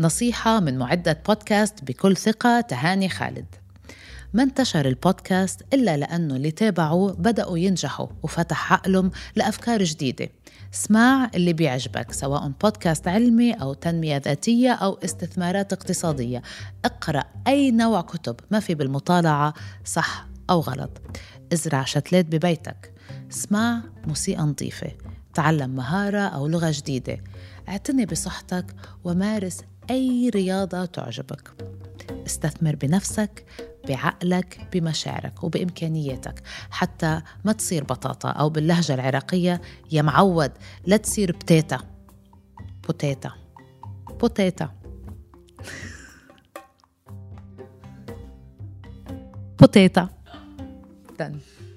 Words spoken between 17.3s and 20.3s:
أي نوع كتب ما في بالمطالعة صح